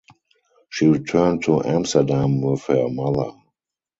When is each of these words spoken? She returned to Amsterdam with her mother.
She 0.71 0.87
returned 0.87 1.43
to 1.43 1.63
Amsterdam 1.63 2.41
with 2.41 2.63
her 2.63 2.89
mother. 2.89 3.35